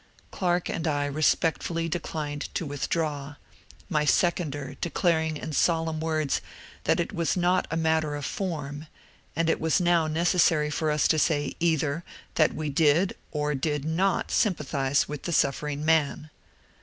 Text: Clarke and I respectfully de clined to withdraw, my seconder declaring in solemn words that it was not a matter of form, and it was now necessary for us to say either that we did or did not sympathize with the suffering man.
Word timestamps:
Clarke 0.31 0.67
and 0.67 0.87
I 0.87 1.05
respectfully 1.05 1.87
de 1.87 1.99
clined 1.99 2.49
to 2.55 2.65
withdraw, 2.65 3.35
my 3.87 4.03
seconder 4.03 4.75
declaring 4.81 5.37
in 5.37 5.53
solemn 5.53 5.99
words 5.99 6.41
that 6.85 6.99
it 6.99 7.13
was 7.13 7.37
not 7.37 7.67
a 7.69 7.77
matter 7.77 8.15
of 8.15 8.25
form, 8.25 8.87
and 9.35 9.47
it 9.47 9.61
was 9.61 9.79
now 9.79 10.07
necessary 10.07 10.71
for 10.71 10.89
us 10.89 11.07
to 11.07 11.19
say 11.19 11.55
either 11.59 12.03
that 12.33 12.55
we 12.55 12.71
did 12.71 13.15
or 13.31 13.53
did 13.53 13.85
not 13.85 14.31
sympathize 14.31 15.07
with 15.07 15.21
the 15.21 15.31
suffering 15.31 15.85
man. 15.85 16.31